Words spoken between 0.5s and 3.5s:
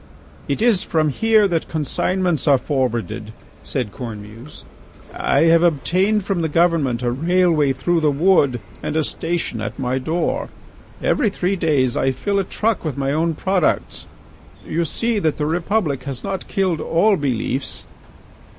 is from here that consignments are forwarded,"